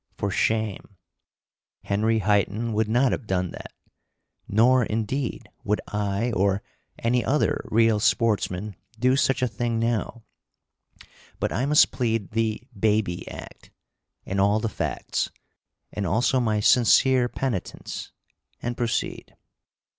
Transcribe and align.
For 0.17 0.31
shame! 0.31 0.97
Henry 1.83 2.17
Highton 2.21 2.73
would 2.73 2.87
not 2.89 3.11
have 3.11 3.27
done 3.27 3.51
that; 3.51 3.71
nor, 4.47 4.83
indeed, 4.83 5.47
would 5.63 5.79
I 5.89 6.31
or 6.31 6.63
any 6.97 7.23
other 7.23 7.61
real 7.69 7.99
sportsman 7.99 8.75
do 8.97 9.15
such 9.15 9.43
a 9.43 9.47
thing 9.47 9.77
now; 9.77 10.23
but 11.39 11.51
I 11.53 11.67
must 11.67 11.91
plead 11.91 12.31
the 12.31 12.63
"Baby 12.75 13.27
Act," 13.27 13.69
and 14.25 14.41
all 14.41 14.59
the 14.59 14.69
facts, 14.69 15.29
and 15.93 16.07
also 16.07 16.39
my 16.39 16.61
sincere 16.61 17.29
penitence, 17.29 18.11
and 18.59 18.75
proceed. 18.75 19.35